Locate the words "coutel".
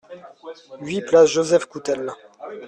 1.67-2.11